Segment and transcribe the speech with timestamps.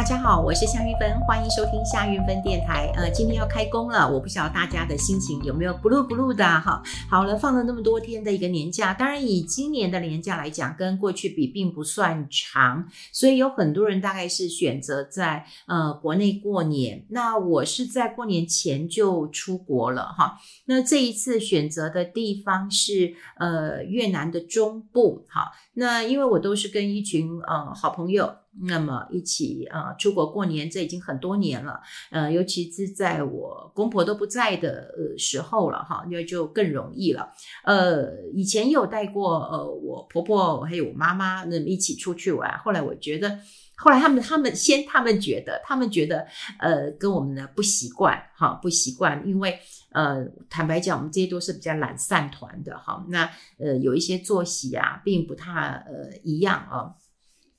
[0.00, 2.90] 大家好，我是夏韵芬，欢迎收听夏韵芬电台。
[2.96, 6.82] 呃，今天要开工了，我不晓得大家的心情有没有 blue blue 的哈。
[7.10, 17.04] 好了，放了那么多天的一个年假，当然以今年的年假来讲，跟过去比并不算长，所以有很多人大概是选择在呃国内过年。
[17.10, 20.38] 那我是在过年前就出国了哈。
[20.64, 28.36] 那这一次选择的地方是呃越南的中部，好，那因为我都是跟一群呃好朋友。
[28.62, 37.32] 那么一起呃出国过年，这已经很多年了，呃，尤其是在我公婆都不在的呃时候了哈，那就更容易了。
[37.64, 43.38] 呃，以前有带过呃我婆婆还有我妈妈那么一起出去玩，后来我觉得，
[43.76, 46.26] 后来他们他们先他们觉得他们觉得
[46.58, 49.58] 呃跟我们呢不习惯哈，不习惯，因为
[49.92, 55.50] 呃坦白讲，我们这些都是比较懒散团的哈，那呃有一些作息啊并不太
[55.86, 56.94] 呃一样啊。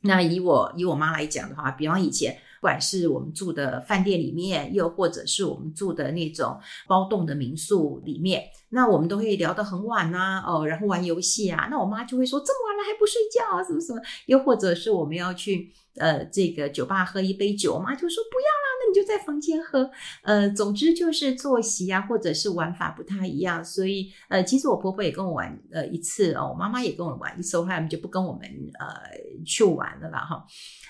[0.02, 11.68] 那以我以我妈来讲的话，比方以前，不管是我们住的饭店里面，又或者是我们住的那种包栋的民宿里面，那我们都会聊得很晚呐，哦，然后玩游戏啊。
[11.70, 13.64] 那我妈就会说：“这么晚了还不睡觉啊？
[13.64, 19.90] 什么什么？”又或者是我们要去呃这个酒吧喝一杯酒，我妈就说：“不要啦，那你就在房间喝。”
[20.24, 23.64] 呃，总之就是作息啊，或者是玩法不太一样。
[23.64, 28.42] 所以呃，其实我婆婆也跟我玩呃一次哦，我妈妈也跟我玩一次，后来我们就不跟我们
[28.80, 29.22] 呃。
[29.44, 30.46] 去玩的了哈，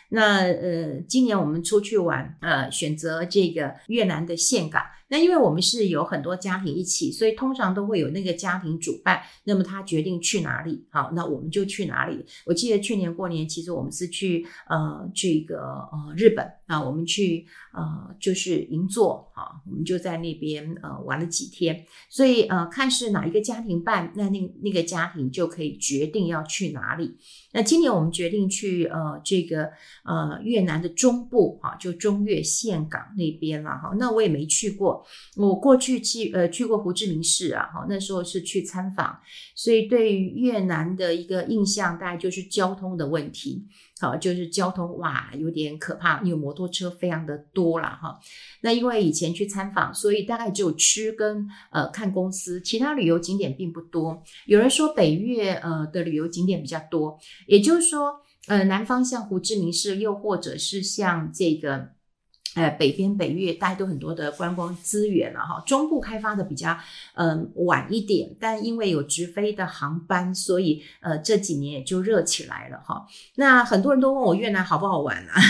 [0.09, 4.83] 那呃，今年我们出去玩，呃，选择这个越南的岘港。
[5.11, 9.21] 那因为我们是有很多家庭一起，所以通常都会有那个家庭主办。
[9.43, 12.25] 那么他决定去哪里，好，那我们就去哪里。
[12.45, 15.57] 我记得去年过年，其实我们是去呃这个
[15.91, 21.85] 呃日本啊，我们去呃就是银座啊，我们就在那边呃玩了几天。
[22.09, 27.17] 所以呃看是哪一个家庭办，那那那个家庭就可以决定要去哪里。
[27.51, 29.69] 那今年我们决定去呃这个
[30.05, 33.93] 呃越南的中部哈，就中越岘港那边了哈。
[33.99, 35.00] 那我也没去过。
[35.35, 39.19] 我过去去呃去过胡志明市啊，哈，那时候是去参访，
[39.55, 43.65] 所以对于越南的一个印象大概就是交通的问题，
[43.99, 48.19] 好，就是交通哇有点可怕，因为摩托车非常的多了哈。
[48.61, 54.21] 那因为以前去参访，所以大概只有吃跟呃看公司，其他旅游景点并不多。
[54.45, 57.17] 有人说北越呃的旅游景点比较多，
[57.47, 58.13] 也就是说
[58.47, 61.89] 呃南方像胡志明市，又或者是像这个。
[62.55, 66.77] 呃，北边北越大家都很多的观光资源了哈，中部开发的比较
[67.13, 73.05] 嗯、晚一点，但因为有直飞的航班，所以呃这几年也就热起来了哈。
[73.35, 75.41] 那很多人都问我越南好不好玩啊？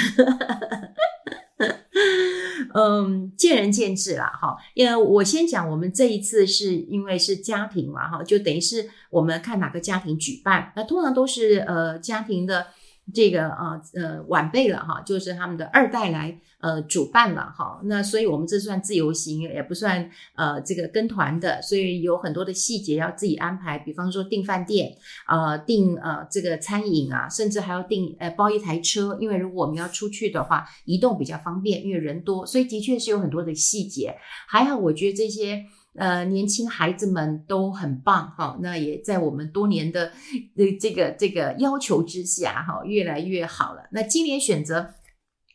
[2.74, 4.56] 嗯，见仁见智啦哈。
[4.76, 12.68] 因为我先讲，我们这一次是因为是家庭嘛哈，就等于是我们看哪个家庭举办，那通常都是呃家庭的。
[13.14, 24.94] 这个啊呃晚辈了哈，就是他们的二代来呃主办了哈，那所以我们这算自由行，也不算呃这个跟团的，所以有很多的细节要自己安排，比方说订饭店
[25.26, 34.16] 啊、订呃这个餐饮啊，甚至还要订呃包一台车，因为如果我们要出去的话，移动比较方便，因为人多，所以的确是有很多的细节。
[34.48, 35.66] 还好，我觉得这些。
[35.96, 40.12] 呃，年轻孩子们都很棒哈，那也在我们多年的
[40.56, 43.84] 呃这个这个要求之下哈，越来越好了。
[43.92, 44.94] 那今年选择。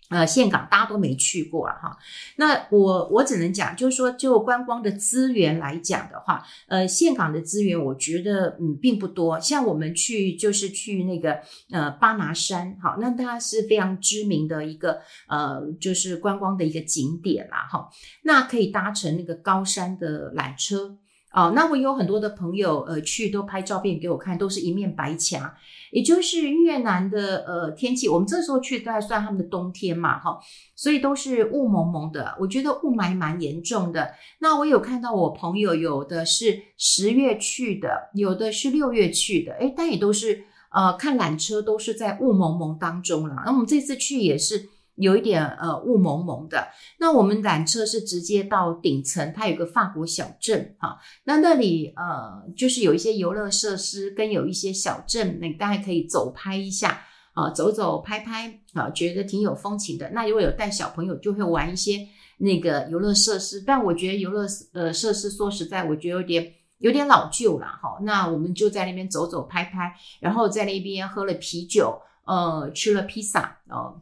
[0.09, 1.99] 呃，岘港大家都没去过啊，哈。
[2.37, 9.41] 那我我只能讲，就是说，就观光的资源来讲的话，呃，岘港的资源我觉得嗯并不多。
[9.41, 11.41] 像我们去就是去那个
[11.71, 17.89] 呃巴拿山，好，那它是非常知名的一个呃就是观光的一个景点啦，哈。
[18.23, 20.97] 那可以搭乘那个高山的缆车。
[21.37, 25.53] 哦，那我有很多的朋友，呃，去都拍照片给我看，都是一面白墙，
[25.93, 30.39] 也就是越南的呃天气，我们这时候去都还算他们的冬天嘛，哈，
[30.75, 34.13] 所以都是雾蒙蒙的，我觉得雾霾蛮严重的。
[34.39, 43.43] 那我有看到我朋友有的是十月去的，有的是六月去的，诶，但也都是呃看缆车都是在雾蒙蒙当中了。
[43.45, 44.71] 那我们这次去也是。
[44.97, 57.03] 有一点呃雾蒙蒙的，那我们缆车是直接到顶层，它有个法国小镇哈，那那里呃就是有一些游乐设施跟有一些小镇，那大家可以走拍一下
[57.35, 60.11] 啊，走走拍拍啊，觉得挺有风情的。
[60.11, 62.09] 那如果有带小朋友，就会玩一些
[62.39, 67.99] 那个游乐设施，但我觉得游乐呃设施说实在，我觉得有点有点老旧了哈。
[68.03, 74.01] 那我们就在那边走走拍拍，然后在那边喝了啤酒，呃，吃了披萨哦。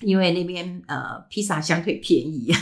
[0.00, 2.52] 因为那边呃披萨相对便宜，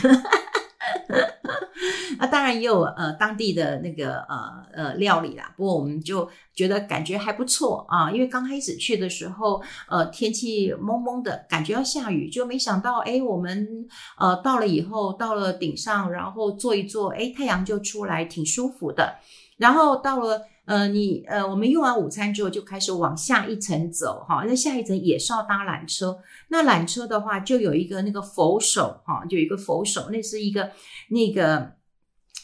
[2.17, 13.87] 那 当然也有呃当地的那个呃呃料理啦，不过我们就觉得感觉还不错啊，因为刚开始去的时候，呃天气蒙蒙的，感觉要下雨，就没想到哎，我们
[14.17, 19.15] 呃到了以后到了顶上，然后坐一坐，哎太阳就出来，挺舒服的。
[19.57, 26.19] 然后到了呃你呃我们用完午餐之后就开始往下一层走哈，那下一层也是要搭缆车。
[26.49, 30.69] 那缆车的话就有一个那个扶手哈，就有一个扶手，那是一个
[31.09, 31.71] 那个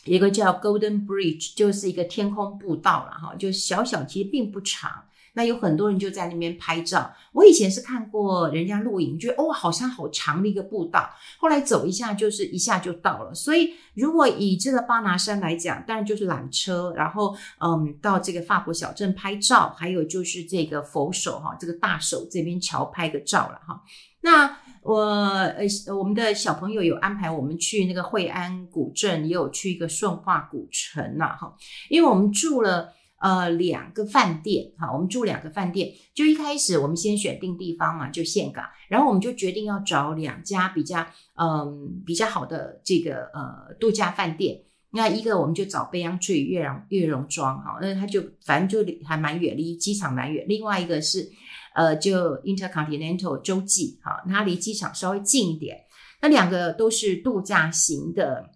[0.06, 5.06] 一个叫 Golden Bridge，就是一个天空步道了哈，就小小其实并不长。
[5.35, 7.13] 那有很多人就在那边拍照。
[7.31, 11.09] 我以前是看过人家录影，觉得哦，好像好长的一个步道。
[11.37, 13.33] 后来走一下，就是一下就到了。
[13.33, 23.81] 所以如果以这个巴拿山来讲，当然就是缆车，然后嗯，到这个法国小镇拍照，还有就是这个佛手哈，这个大手这边桥拍个照了哈。
[24.21, 25.65] 那我呃，
[25.95, 31.53] 我们的小朋友有安排我们去那个惠安古镇，也有去一个顺化古城呐哈，
[31.89, 32.93] 因为我们住了。
[33.25, 44.62] 呃，两个饭店，哈，我们住两个饭店，就一开始我们先选定地方嘛，就岘港，然后我们就决定要找两家比较，嗯，比较好的这个呃度假饭店。
[44.92, 50.45] 那一个我们就找 Belltree 悦榕悦榕庄，哈，那它就反正就还蛮远，离机场蛮远。
[50.48, 51.27] 另外一个是
[51.74, 55.75] 呃，就 Intercontinental 洲际，哈，它离机场稍微近一点。
[56.22, 58.51] 那两个都是度假型的。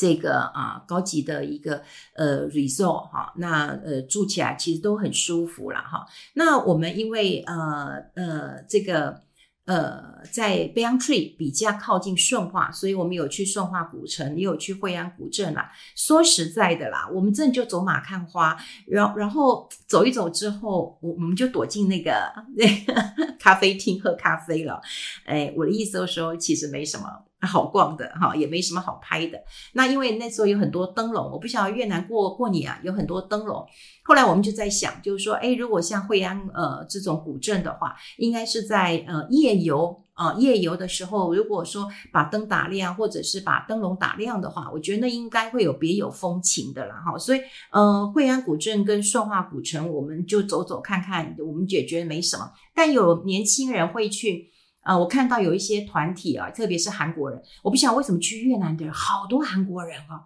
[0.00, 1.82] 这个啊，高级的一个
[2.14, 6.06] 呃 resort 哈，那呃住起来其实都很舒服了哈。
[6.32, 9.20] 那我们因为呃呃这个
[9.66, 15.70] 呃在 Belltree 比较靠近顺化，所以我们有去顺化古城，也有去惠安古镇啦。
[15.94, 18.56] 说实在的啦，我们真的就走马看花，
[18.86, 24.80] 然然后走一走之后，我我们就躲进那个那 个咖啡厅喝咖啡了。
[25.26, 27.04] 哎，我的意思就是说，其实没什么。
[27.46, 29.38] 好逛的哈，也没什么好拍的。
[29.72, 33.66] 那因为那时候有很多灯笼，我不晓得越南过过年啊，有很多灯笼。
[34.02, 47.16] 后来我们就在想，就是说，诶，如果像惠安呃这种古镇的话，应该是在呃夜游啊、夜游的时候，如果说把灯打亮，或者是把灯笼打亮的话，我觉得那应该会有别有风情的了哈。
[47.16, 47.40] 所以
[47.70, 52.50] 呃惠安古镇跟顺化古城，我们就走走看看，我们也觉得没什么。
[52.74, 54.50] 但有年轻人会去。
[54.82, 60.24] 啊、我看到有一些团体啊，特别是韩国人，我不晓得为什么去越南的人好多韩国人啊，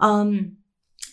[0.00, 0.56] 嗯，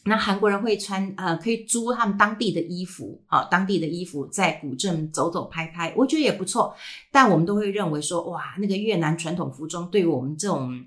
[0.05, 6.75] 那韩国人会穿呃，可以租他们当地的衣服啊，当地的衣服在古镇走走拍拍，我觉得也不错。
[7.11, 10.85] 但我们都会认为说，哇，那个越南传统服装对于我们这种。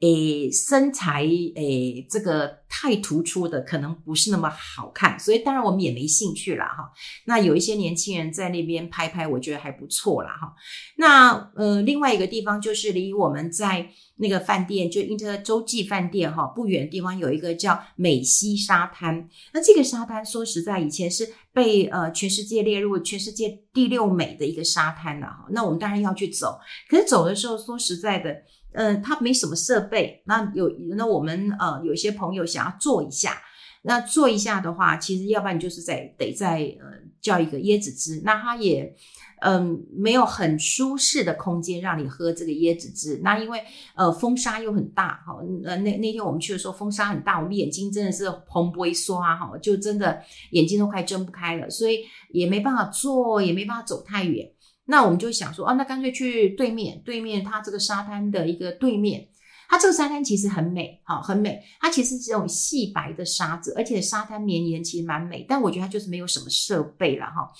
[0.00, 6.92] 诶，身材诶，这个太突出的可能不是那么好看，所以当然我们也没兴趣了哈。
[7.24, 10.54] 那有一些年轻人在那边拍拍，我觉得还不错啦哈。
[10.98, 19.26] 那呃，另外一个地方就是离我们在那个饭店，就 Inter 洲际饭店哈不远的地方有一个叫美溪沙滩。
[19.54, 25.46] 那这个沙滩说实在，以前是被呃全世界列入全世界第六美的一个沙滩了哈。
[25.52, 26.58] 那我们当然要去走，
[26.90, 28.42] 可是走的时候说实在的。
[28.76, 33.42] 呃，它没什么设备，那有那我们呃有些朋友想要坐一下，
[33.82, 36.86] 那坐一下的话，其实要不然就是在得在呃
[37.20, 38.94] 叫一个椰子汁，那它也
[39.40, 43.62] 嗯、没有很舒适的空间让你喝这个椰子汁，那因为
[43.94, 50.20] 呃风沙又很大哈，呃那那天我们去的时候风沙很大，我们眼睛真的是红不一刷哈，就真的
[50.52, 52.00] 眼睛都快睁不开了，所以
[52.30, 54.50] 也没办法坐，也没办法走太远。
[54.86, 59.28] 那我们就想说，啊，那干脆去对面，对面它这个沙滩的一个对面，
[59.68, 61.60] 它这个沙滩其实很美，哈，很美。
[61.80, 65.44] 它其实是这种细白的沙子，而且沙滩绵延，其实蛮美。
[65.48, 67.50] 但我觉得它就是没有什么设备了，哈。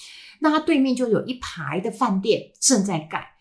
[0.40, 3.35] 那它对面就有一排的饭店正在盖。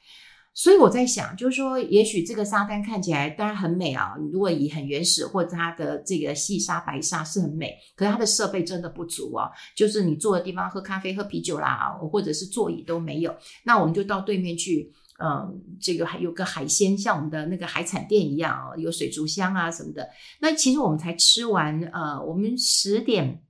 [0.57, 4.15] 所以我在想，就是说，也许这个沙滩看起来当然很美啊。
[4.31, 9.51] 如果以很原始或者它的这个细沙白沙是很美，可是它的设备真的不足啊。
[9.75, 13.35] 就是你坐的地方喝咖啡、喝啤酒啦，或者是座椅都没有。
[13.65, 20.07] 那我们就到对面去，嗯，这个还有个海鲜，像我们的那个海产店一样，有水族箱啊什么的。
[20.39, 23.41] 那其实我们才吃完，呃，我们十点。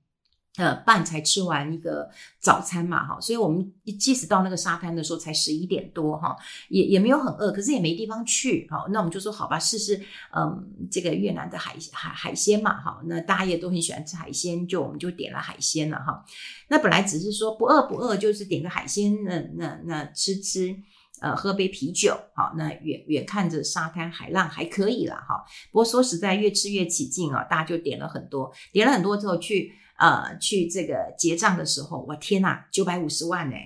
[0.56, 2.08] 呃，半才吃完一个
[2.40, 6.34] 早餐嘛，哈，所以我们即使到那个沙滩的时候才十一点多，哈，
[6.70, 10.00] 也也没有很饿，可是也没地方去，哈，那我们就说好吧，试试，
[10.34, 16.24] 嗯，这个越南的海海海鲜嘛，哈，那大家也都很喜欢吃海鲜，就我们就点了海鲜了，哈，
[16.68, 20.74] 那本来只是说不饿不饿，就是点个海鲜，那那那吃吃，
[21.20, 29.74] 呃，喝杯啤酒，好，那远远看着沙滩海浪还可以了，哈，不过说实在，越吃越起劲啊，大家就点了很多，点了很多之后去。
[29.98, 33.56] 呃，去这个结账的时候，我天呐，九百五十万呢！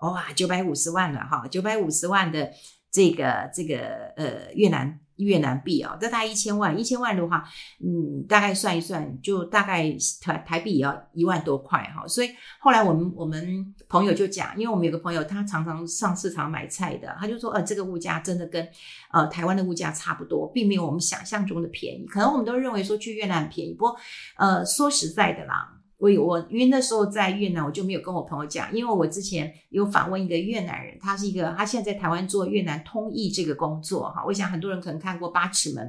[0.00, 2.50] 哇，九百五十万了哈，九百五十万的
[2.90, 3.78] 这个这个
[4.16, 7.42] 呃越南越南币啊，这大概一千万，一千万的话，
[7.84, 12.06] 嗯，大概算一算，就大概台台币也要一万多块哈。
[12.06, 12.30] 所以
[12.60, 18.64] 后来我们我们朋友就讲，因为我们有个朋友，他常常上市场买菜的，他就说，呃，这个物价真的跟
[19.10, 22.06] 呃台湾的物价差不多，并没有我们想象中的便宜。
[22.06, 23.96] 可能我们都认为说去越南便宜，不过
[24.36, 25.74] 呃说实在的啦。
[25.98, 34.24] 我我因为那时候在越南，我就没有跟我朋友讲，因为我之前有访问一个越南人，他是一个他现在在台湾做越南通译这个工作哈。
[34.24, 35.86] 我想很多人可能看过《八尺门》，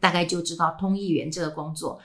[0.00, 2.00] 大概就知道通译员这个工作。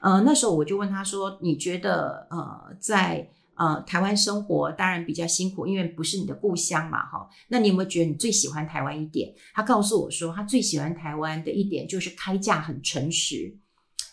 [0.00, 7.28] 呃，那时候我就问他说：“你觉得呃在呃台湾生活当然比较辛苦，因为不是你的故乡嘛哈？
[7.48, 13.56] 那你有没有觉得你最喜欢台湾一点？”他告诉我说，他最喜欢台湾的一点就是开价很诚实。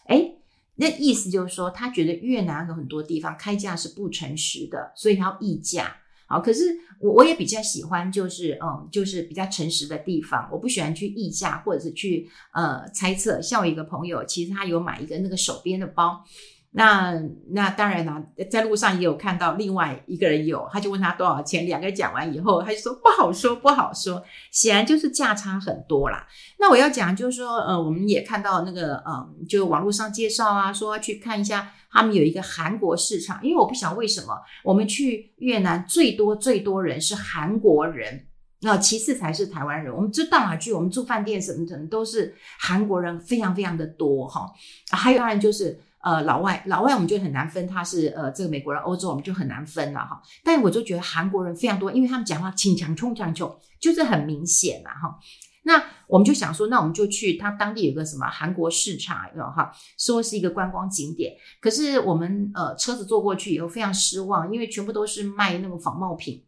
[0.09, 0.37] 诶
[0.81, 5.95] 那意思就是说，他觉得越南有很多地方开价是不诚实的，所以他要议价。
[6.25, 10.49] 好，可是我我也比较喜欢，就是嗯，就是比较诚实的地方。
[10.51, 13.39] 我不喜欢去议价，或者是去呃猜测。
[13.41, 16.25] 像我一个朋友，其实他有买一个那个手边的包。
[16.73, 26.25] 那那当然啦，在路上也有看到另外一个人有，他就问他多少钱，两个人讲完以后，他就说不好说，不好说，显然就是价差很多啦。
[26.59, 38.27] 那我要讲就是说，呃，我们也看到那个，嗯、就网络上介绍啊，说去看一下他们有一个韩国市场，因为我不晓得为什么我们去越南最多最多人是韩国人，
[38.61, 39.93] 那其次才是台湾人。
[39.93, 44.49] 我们知道啊去，我们住饭店什么什么都是韩国人，非常非常的多哈。
[44.91, 45.77] 还有当然就是。
[46.03, 50.21] 呃，老外，老外我们就很难分，他是呃这个美国人、欧洲，我们就很难分了哈。
[50.43, 55.19] 但我就觉得韩国人非常多，因为他们讲话轻强冲强冲，就是很明显了哈。
[55.63, 61.35] 那我们就想说，那我们就去他当地有个什么韩国市场，哈，说是一个观光景点。
[61.61, 66.43] 可是我们呃车子坐过去以后非常失望，因为全部都是卖那种仿冒品，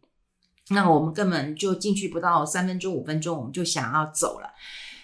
[0.70, 4.50] 那我们根本就进去不到三分钟、五分钟，我们就想要走了。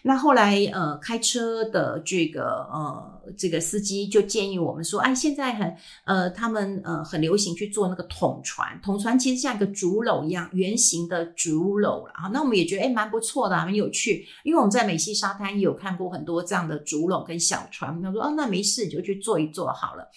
[0.03, 12.31] 那后来，呃，开车的这个呃这个司机就建议我们说，哎，现在很呃他们呃很流行去做那个统船，统船其实像一个竹篓一样圆形的竹篓啊。
[12.33, 18.01] 那我们也觉得哎蛮不错的，很有趣，因为我们在美西沙滩也有看过很多这样的竹篓跟小船。
[18.01, 20.09] 他说哦，那没事，你就去坐一坐好了。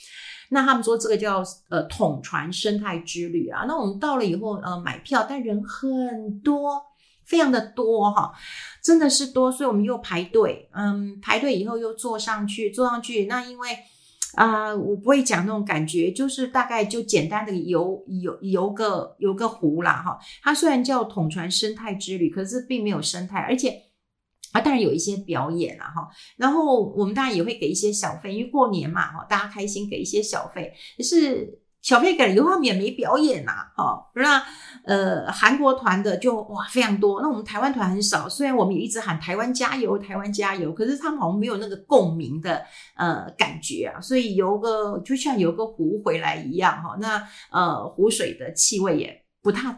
[0.49, 3.65] 那他们说这个叫呃统船生态之旅啊。
[3.67, 6.81] 那我们到了以后呃买票，但人很多。
[7.25, 8.33] 非常的多哈，
[8.83, 13.69] 真的是多，所以我们又排队，嗯，排队以后又坐上去，坐上去，那因为
[14.35, 20.19] 啊、我不会讲那种感觉，就是大概就简单的游游游个游个湖啦哈。
[20.41, 23.69] 它虽然叫统船生态之旅，可是并没有生态，而且
[24.51, 26.09] 啊，当然有一些表演啦哈。
[26.35, 31.62] 然后我们当然也会给一些小费，因为过年嘛哈，大家开心给一些小费，可是。
[31.83, 34.41] 小费给了以后，他们也没表演呐、啊，哦，那
[34.85, 38.27] 呃，韩国团的就哇非常多，那我们台湾团很少。
[38.29, 42.63] 虽然我们也一直喊台湾加油，台湾加油，可是他们好像没有那个共鸣的
[42.95, 47.21] 呃感觉啊，所以游个就像游个湖回来一样哈、那
[47.51, 49.77] 呃，湖水的气味也不太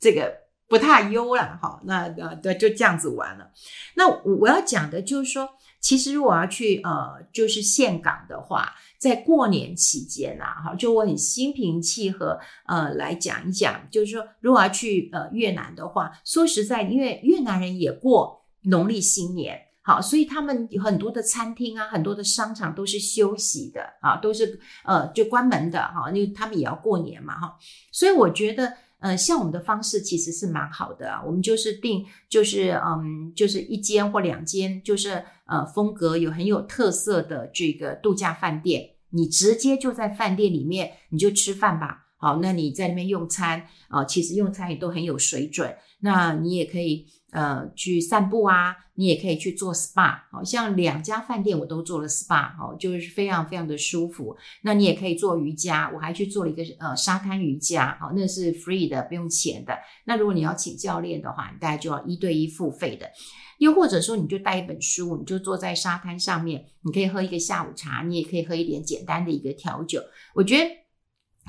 [0.00, 0.34] 这个
[0.68, 1.80] 不太优了哈。
[1.84, 3.48] 那那对，就这样子玩了。
[3.94, 5.48] 那我我要讲的就是说，
[5.80, 8.74] 其实如果要去呃，就是岘港的话。
[9.04, 27.58] 在过年期间啊，哈，就我很心平气和，呃，来讲一讲，就是说，如果要去呃越南的话，说实在，因为越南人也过农历新年，好，所以他们有很多的餐厅啊，很多的商场都是休息的啊，都是呃就关门的哈，因为他们也要过年嘛，哈，
[27.92, 38.92] 所以我觉得，呃，像我们的方式其实是蛮好的，我们就是订，就是嗯，就是一间或两间，就是呃风格有很有特色的这个度假饭店。
[39.14, 42.00] 你直接就在饭店里面，你就吃饭吧。
[42.16, 45.74] 好，那你在那边用餐啊、其实用餐也都很有水准。
[46.00, 50.20] 那你也可以呃去散步啊，你也可以去做 SPA。
[50.30, 54.36] 好像两家饭店我都做了 SPA，好，就是非常非常的舒服。
[54.62, 59.76] 那你也可以做瑜伽，我还去做了一个呃沙滩瑜伽，好，那是 free 的，不用钱的。
[60.04, 63.10] 那如果你要请教练的话，你大概就要一对一付费的。
[63.58, 70.00] 又或者说，你就带一本书，你就坐在沙滩上面，你可以喝一个下午茶，你也可以喝一点简单的一个调酒。
[70.34, 70.70] 我觉得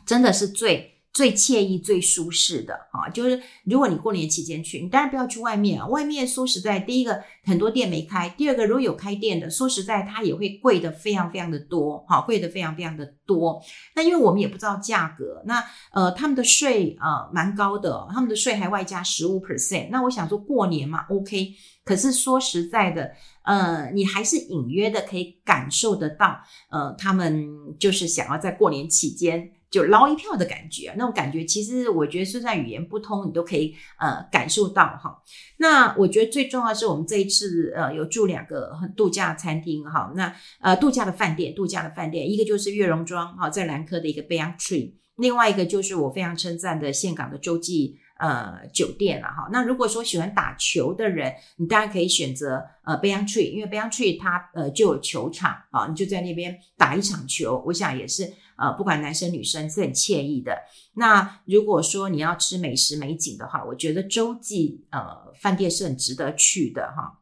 [0.05, 0.94] 真的是最。
[1.15, 5.87] 最惬意、最舒适的啊，就是如果你过年期间去，你当然不要去外面啊。
[5.87, 13.63] 外面说实在，第一个很多店没开，第二个如果有开店的，说实在它也会贵的非常非常的多，哈，贵的非常非常的多。
[13.95, 19.87] 那因为我们也不知道价格，那呃他们的税啊蛮高的，他们的税还外加十五 percent。
[19.89, 21.53] 那我想说过年嘛，OK。
[21.85, 23.11] 可是说实在的，
[23.45, 27.47] 呃，你还是隐约的可以感受得到，呃，他们
[27.79, 29.51] 就是想要在过年期间。
[29.75, 35.21] 就捞一票的感觉，那种感觉其实我觉得就算语言不通，你都可以呃感受到哈。
[35.57, 47.99] 那我觉得最重要是我们这一次呃有住两个度假餐厅哈，那呃度假的饭店，度假的饭店，一个就是悦榕庄哈，在兰科的一个 Banyan Tree，另外一个就是我非常称赞的岘港的洲际。
[48.17, 49.49] 呃，酒店了哈。
[49.51, 58.23] 那如果说喜欢打球的人，你当然可以选择呃 Banyan Tree，因为 Banyan Tree 它呃就有球场啊，你就在那边打一场球，我想也是
[58.57, 60.57] 呃不管男生女生是很惬意的。
[60.93, 67.19] 那如果说你要吃美食美景的话，我觉得洲际呃饭店是很值得去的哈。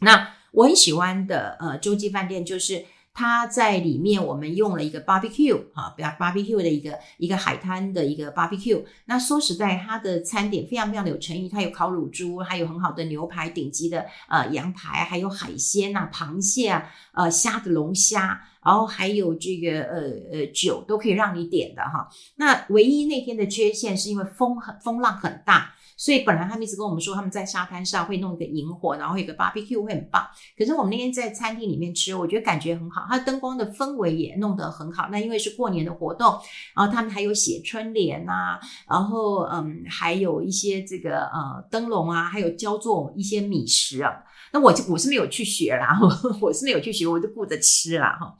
[0.00, 2.84] 那我很喜欢的呃洲际饭店就是。
[3.18, 8.84] 它在里面，我们用了一个 barbecue 啊，barbecue 的一个一个海滩的一个 barbecue。
[9.06, 22.10] 那说实在，它的餐点非常非常的有诚意，它有烤乳猪，还有很好的牛排，顶级的呃羊排，还有海鲜啊，螃蟹啊，呃虾的龙虾，然后还有这个呃呃酒都可以让你点的哈。
[22.34, 25.72] 那唯一那天的缺陷是因为风很风浪很大。
[25.96, 30.26] 所以本来他们一直跟我们说，他们在沙滩上会弄一个营火，然后有个 barbecue 会很棒。
[30.56, 35.08] 可是我们那天在餐厅里面吃，我觉得感觉很好，它灯光的氛围也弄得很好。
[35.10, 36.38] 那因为是过年的活动，
[36.74, 44.12] 然后他们还有写春联啊，然后嗯，还有一些这个呃灯笼啊，还有教做一些米食啊。
[44.52, 45.98] 那我就我是没有去学啦，
[46.42, 48.36] 我是没有去学，我就顾着吃啦哈。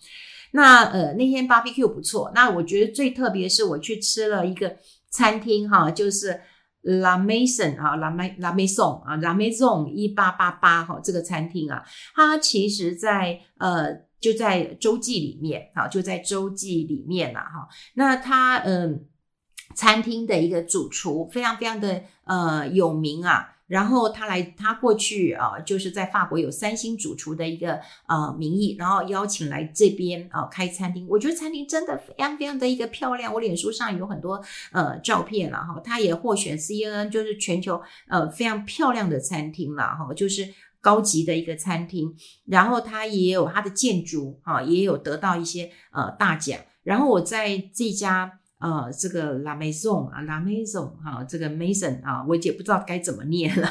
[0.51, 2.31] 那呃那天 barbecue 不错。
[2.35, 4.77] 那我觉得最特别是我去吃了一个
[5.09, 6.39] 餐厅哈，就是。
[6.87, 17.69] La Maison 啊，La Ma La Maison 啊，La Maison 一八八八哈，这个餐厅啊，它其实在呃就在洲际里面啊，就在洲际里面了哈。
[17.95, 19.05] 那它嗯、
[19.75, 23.56] 餐厅的一个主厨非常非常的呃有名啊。
[23.67, 31.05] 然后他来，他过去啊，就是在法国有三星主厨的一个呃名义，然后邀请来这边啊开餐厅。
[31.09, 35.81] 我觉得餐厅真的非常非常的一个漂亮，我脸书上有很多呃照片了哈。
[35.85, 40.49] 他也获选 CNN 就是全球呃非常漂亮的餐厅了哈，就是
[40.81, 42.15] 高级的一个餐厅。
[42.47, 46.59] 然后他也有他的建筑啊，也有得到一些呃大奖。
[46.85, 48.39] 然后我在这家。
[48.59, 53.69] 呃，这个 La Maison 啊，La Maison 哈，这个 Maison 啊，我也不知道该怎么念了。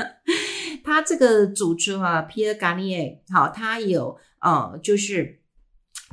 [0.84, 5.40] 他这个主厨啊，Pierre Garnier，好，他有呃，就是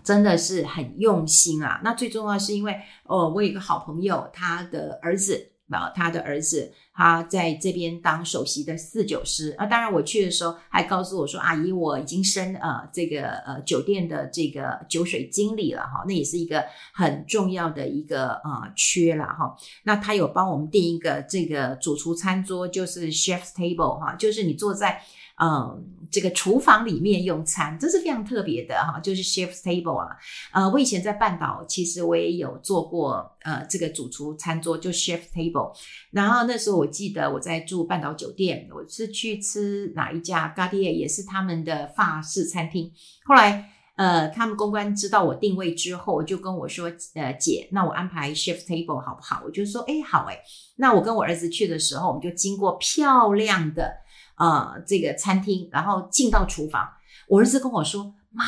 [0.04, 1.82] 真的是很用心啊。
[1.84, 5.54] 那最重要是因为，哦，我有一个好朋友，他的儿子。
[5.70, 9.66] 啊，他的儿子他在这边当首席的四酒师啊。
[9.66, 19.56] 当然，我去的时候还告诉我说：“阿姨，我已经升呃这个呃酒店的这个酒水经理了哈。”那也是一个很重要的一个呃缺了哈。
[19.84, 25.02] 那他有帮我们订一个这个主厨餐桌，就是 chef's table 哈，就是你坐在。
[25.42, 30.16] 嗯，这个厨房里面用餐，这是非常特别的哈，就是 chef's table 啊。
[30.52, 35.72] 呃，我以前在半岛，其实我也有做过呃这个主厨餐桌，就 chef's table。
[36.12, 42.92] 然后那时候我记得我在住半岛酒店，我是去吃哪一家 g a r d i e r 也是他们的法式餐厅。
[43.26, 49.42] 后来呃，他们公关知道我定位之后，就跟我说，呃，姐，那我安排 chef's table 好不好？
[49.44, 50.40] 我就说，哎，好哎。
[50.78, 53.94] 那我跟我儿子去的时候，我们就经过漂亮的。
[54.40, 56.90] 呃，这个餐厅，然后进到厨房，
[57.28, 58.44] 我儿子跟我说：“妈，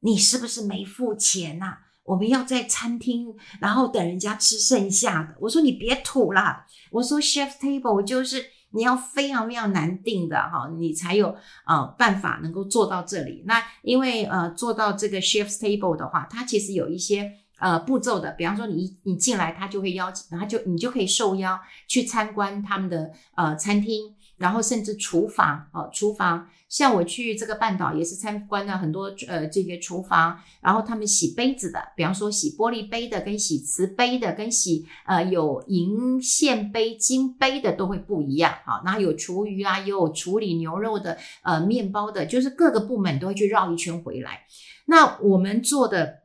[0.00, 1.78] 你是不是没付钱呐？
[2.02, 13.44] 我们要在餐厅，然后等人家吃剩下的。”我说：“你别吐了。”我说：“Chef's table 就是你要非常非常难订的哈，你才有呃办法能够做到这里。
[13.46, 38.82] 那因为呃做到这个 Chef's table 的话，它其实有一些呃步骤的，比方说你你进来，他就会邀请，他就你就可以受邀去参观他们的呃餐厅。”然后甚至厨房哦，厨房像我去这个半岛也是参观了很多呃这个厨房，然后他们洗杯子的，比方说洗玻璃杯的跟洗瓷杯的跟洗呃有银线杯、金杯的都会不一样啊。
[38.84, 44.40] 然后有厨余啊，也有处理牛肉的呃面包的，就是各个部门都会去绕一圈回来。
[44.86, 46.22] 那我们做的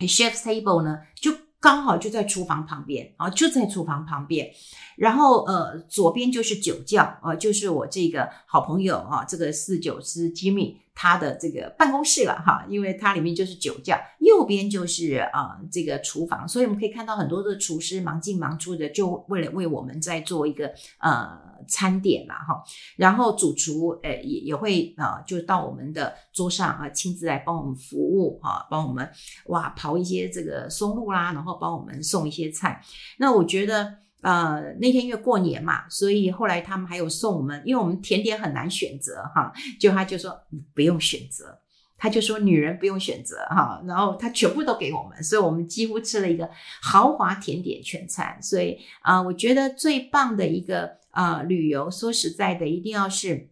[0.00, 1.30] chef's table 呢，就
[1.64, 4.50] 刚好就在厨房旁边啊，就在厨房旁边。
[4.96, 13.98] 然后呃，左边就是酒窖，啊，就是我这个好朋友啊，这个四酒师吉米他的这个办公室了哈，因为它里面就是酒窖。
[14.20, 22.62] 右边就是啊、呃、这个厨房，所以我们可以看到很多的厨师忙进忙出的，就为了为我们在做一个呃餐点啦哈。
[22.96, 29.06] 然后主厨呃也也会啊、呃，就到我们的桌上啊，亲自来帮我们服务哈，帮我们
[29.46, 32.80] 哇刨一些这个松露啦，然后帮我们送一些菜。
[33.18, 34.03] 那我觉得。
[34.24, 41.58] 呃，那天因为过年嘛，所以后来他们还有送我们，因为我们甜点很难选择哈，就他就说你不用选择。
[41.96, 46.50] 他就说女人不用选择哈，然后他全部都给我们，所以我们几乎吃了一个
[46.82, 48.36] 豪华甜点全餐。
[48.42, 53.50] 所以啊、我觉得最棒的一个啊、旅游，说实在的，一定要是。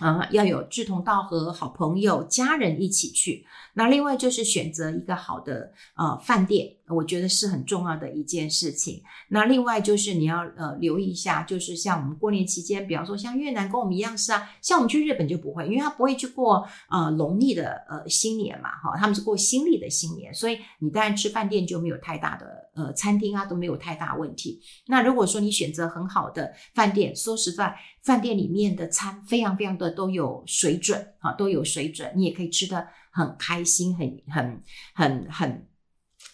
[0.00, 3.44] 啊、要有志同道合、好朋友、家人一起去。
[3.74, 9.02] 那另外就是选择一个好的呃饭店，我觉得是很重要的一件事情。
[9.28, 24.60] 那另外就是你要呃留意一下，就是像我们过年期间，比方说像越南跟我们一样是啊，像我们去日本就不会，因为他不会去过呃农历的呃新年嘛，哈，他们是过新历的新年，所以你当然吃饭店就没有太大的呃餐厅啊都没有太大问题。
[24.86, 27.74] 那如果说你选择很好的饭店，说实在。
[28.00, 34.62] 饭店里面的餐非常非常的都有水准啊，都有水准，你也可以吃得很开心，很很
[34.94, 35.68] 很很很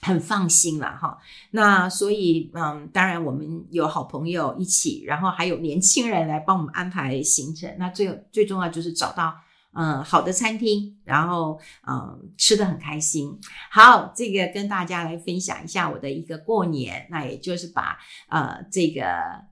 [0.05, 1.19] 很放心了哈。
[1.51, 7.75] 那所以嗯，当然我们有好朋友一起，然后还有年轻人来帮我们安排行程。
[7.79, 9.35] 那最最重要就是找到。
[9.77, 13.37] 嗯，好的餐厅，然后嗯，吃得很开心。
[13.73, 19.03] 好，这个跟大家来分享一下我的一个过年，那也就是把呃这个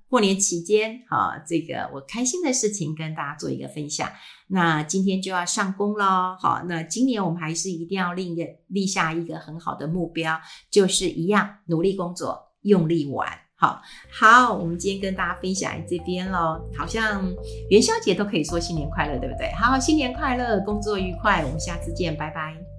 [0.08, 4.08] 过年期间啊，这个我开心的事情跟大家做一个分享。
[4.52, 10.38] 那今天就要上工了，好，那今年我们还是一定要立一个立下一个很好的目标，
[10.70, 13.26] 就是一样努力工作，用力玩。
[13.56, 17.32] 好好，我们今天跟大家分享这边喽，好像
[17.70, 19.50] 元宵节都可以说新年快乐，对不对？
[19.54, 22.71] 好，新年快乐，工作愉快，我们下次见，拜拜。